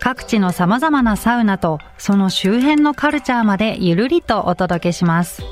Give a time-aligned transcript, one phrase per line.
[0.00, 5.42] 各地の様々なサウナとその周辺のカルチャーまでゆるりとお届けします。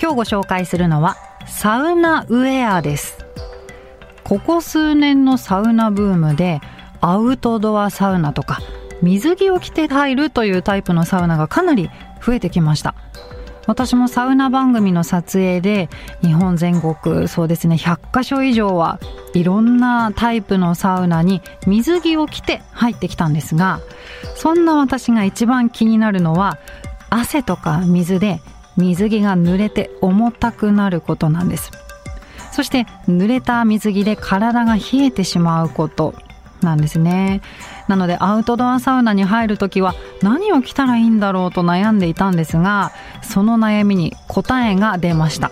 [0.00, 3.24] 今日ご紹介するのはサウナウェアです。
[4.24, 6.60] ここ数年のサウナブームで
[7.00, 8.58] アウトドアサウナとか
[9.02, 11.90] 水着を着て入るというタイプのサウナがかなり
[12.24, 12.94] 増えてきました。
[13.66, 15.88] 私もサウナ番組の撮影で
[16.22, 19.00] 日本全国そうですね100カ所以上は
[19.32, 23.80] いろんなタイプのサウナに水着を着て入ってきたんですが
[24.36, 26.58] そんな私が一番気になるのは
[27.10, 28.40] 汗とか水で
[28.76, 31.70] 水着が濡れて重たくなることなんです。
[32.52, 36.14] そして濡れた水着で体が冷えてしまうこと。
[36.64, 37.40] なんですね。
[37.88, 45.50] なのでアウトドアサウナに入るときは何を着たらいいんだろうと悩んでいたんですがその悩みに答えが出ました。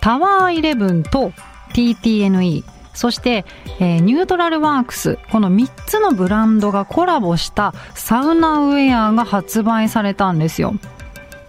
[0.00, 1.32] タワーイレブンと
[1.74, 3.44] TTNE そして、
[3.78, 10.74] えー、ニュートラルワークスこの3つのブランドがコラボしたサウナウェアが発売されたんですよ。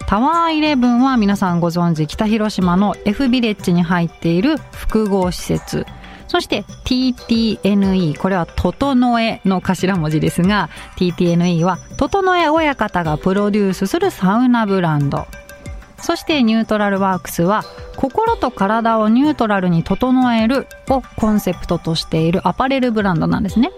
[0.06, 5.86] タワーイレブンは皆さんご存知北広島の F ビレッジに入っている複合施設。
[6.30, 15.26] そして TTNE、これは整えの頭文字ですが、TTNE は整え親方がプロデュースするサウナブランド。
[15.98, 17.64] そしてニュートラルワークスは
[17.96, 23.72] 心と体をニュートラルに整えるをコンセプトとしているアパレルブランドなんですね。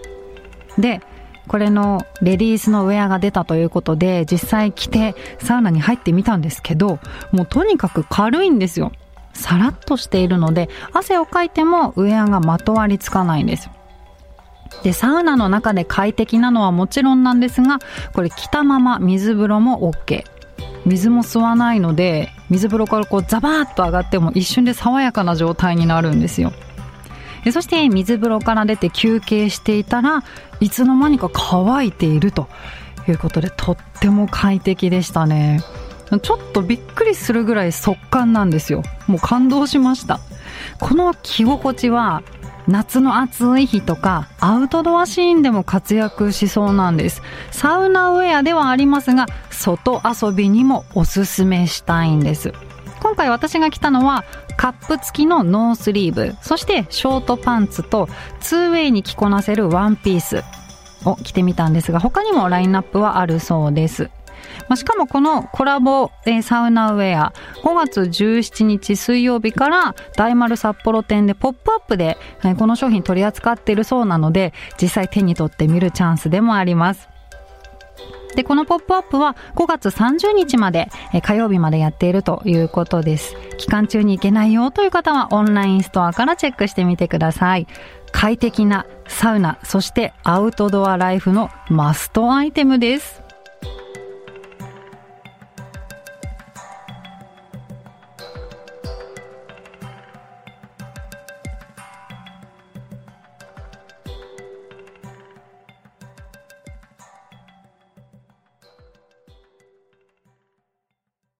[0.77, 1.01] で、
[1.47, 6.99] これのレディースのウェアが出たということで実際着てサウナに入ってみたんですけど、
[7.31, 8.91] もうとにかく軽いんですよ。
[9.33, 13.69] さらっとしているので汗をかいてもウェアがまとわりつかないんです。
[14.83, 17.79] でサウナの中で快適なのはもちろんなんですが
[18.13, 20.23] これ着たまま水風呂も OK
[20.85, 26.51] 水も吸わないので水風呂からこうザバーッと上がっても一瞬で爽やかな状態になるんですよ。
[27.43, 30.23] でそして水風呂から出て休憩していたら
[30.59, 32.47] いつの間にか乾いていると
[33.07, 35.61] いうことでとっても快適でしたね。
[36.19, 38.83] ちょっとびっくりするぐらい速乾なんですよ。
[39.07, 40.19] もう感動しました。
[40.79, 42.23] この着心地は
[42.67, 47.21] 夏の暑い日とかアウトドアシーンでも活躍しそうなんです。
[47.51, 52.53] サウナウェアではありますが、外遊びにもおすすめしたいんです。
[53.01, 54.23] 今回私が着たのは
[54.55, 58.07] カップ付きのノースリーブ、そしてショートパンツと
[58.39, 60.43] 2way に着こなせるワンピース
[61.03, 64.09] を着てみたんですが、他にもラインナップはあるそうです。
[64.67, 67.33] まあ、しかもこのコラボ、えー、サウナウェア、
[67.63, 77.13] 5月17日水曜日から大丸札幌店でポップアップで、えー、この商品取り扱っているそうなので、実際手に取ってみるチャンスでもあります。
[78.35, 83.35] で、このポップアップは5月30日まで、え火曜日までやっているということです。
[83.57, 87.67] 期間中に行けないよという方はオンラインストアからチェックしてみてください。
[88.11, 93.22] 快適なサウナ、そしてアウトドアライフのマストアイテムです。